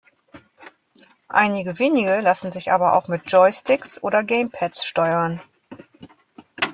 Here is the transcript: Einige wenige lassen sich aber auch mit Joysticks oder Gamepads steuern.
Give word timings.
Einige 1.29 1.77
wenige 1.77 2.21
lassen 2.21 2.51
sich 2.51 2.71
aber 2.71 2.95
auch 2.95 3.07
mit 3.07 3.31
Joysticks 3.31 4.01
oder 4.01 4.23
Gamepads 4.23 4.83
steuern. 4.83 5.43